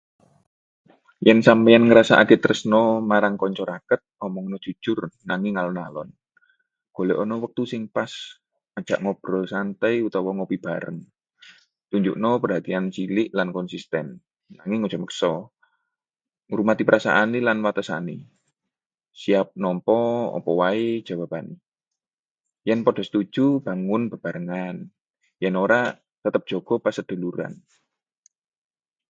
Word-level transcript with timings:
Yen 1.27 1.39
sampeyan 1.47 1.83
ngrasakake 1.87 2.35
tresna 2.43 2.81
marang 3.09 3.35
kanca 3.41 3.63
raket, 3.71 4.01
omongna 4.27 4.57
jujur 4.65 4.99
nanging 5.29 5.55
alon-alon. 5.61 6.09
Golekana 6.95 7.35
wektu 7.45 7.63
sing 7.71 7.83
pas, 7.95 8.11
ajak 8.79 8.99
ngobrol 9.03 9.43
santai 9.53 9.95
utawa 10.07 10.31
ngopi 10.37 10.57
bareng. 10.65 10.99
Tunjukna 11.91 12.29
perhatian 12.41 12.85
cilik 12.95 13.29
lan 13.37 13.49
konsistèn, 13.57 14.07
nanging 14.57 14.81
ojo 14.85 14.97
maksa. 15.03 15.33
Ngurmati 16.49 16.83
perasaane 16.87 17.39
lan 17.47 17.59
watesane, 17.65 18.17
siap 19.21 19.47
nampa 19.63 19.99
apa 20.37 20.49
waé 20.59 20.85
jawabané. 21.07 21.55
Yen 22.67 22.79
padha 22.85 23.03
setuju, 23.07 23.45
bangun 23.65 24.03
bebarengan; 24.11 24.77
yen 25.41 25.55
ora, 25.65 25.81
tetep 26.23 26.43
jaga 26.51 26.75
paseduluran. 26.85 27.53